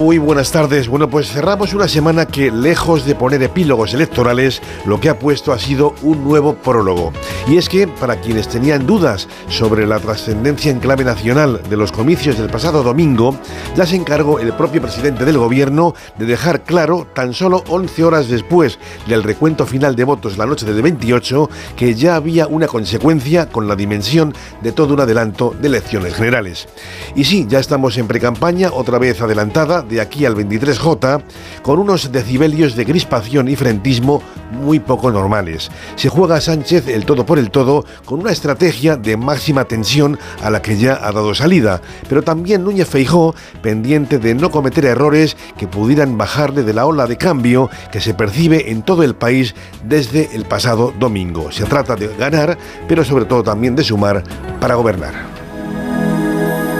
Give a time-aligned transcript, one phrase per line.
[0.00, 0.88] Muy buenas tardes.
[0.88, 5.52] Bueno, pues cerramos una semana que, lejos de poner epílogos electorales, lo que ha puesto
[5.52, 7.12] ha sido un nuevo prólogo.
[7.46, 11.92] Y es que, para quienes tenían dudas sobre la trascendencia en clave nacional de los
[11.92, 13.36] comicios del pasado domingo,
[13.76, 18.28] ya se encargó el propio presidente del gobierno de dejar claro, tan solo 11 horas
[18.28, 23.50] después del recuento final de votos la noche del 28, que ya había una consecuencia
[23.50, 24.32] con la dimensión
[24.62, 26.68] de todo un adelanto de elecciones generales.
[27.14, 31.22] Y sí, ya estamos en precampaña, otra vez adelantada, de aquí al 23J
[31.62, 35.70] con unos decibelios de crispación y frentismo muy poco normales.
[35.96, 40.50] Se juega Sánchez el todo por el todo con una estrategia de máxima tensión a
[40.50, 45.36] la que ya ha dado salida, pero también Núñez Feijó pendiente de no cometer errores
[45.56, 49.54] que pudieran bajarle de la ola de cambio que se percibe en todo el país
[49.84, 51.50] desde el pasado domingo.
[51.52, 52.56] Se trata de ganar,
[52.88, 54.22] pero sobre todo también de sumar
[54.60, 55.39] para gobernar.